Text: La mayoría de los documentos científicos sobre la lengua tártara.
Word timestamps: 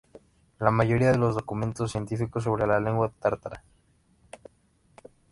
La 0.57 0.71
mayoría 0.71 1.11
de 1.11 1.19
los 1.19 1.35
documentos 1.35 1.91
científicos 1.91 2.45
sobre 2.45 2.65
la 2.65 2.79
lengua 2.79 3.13
tártara. 3.19 3.63